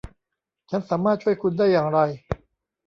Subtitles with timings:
[0.69, 1.99] ฉันสามารถช่วยคุณได้อย่างไร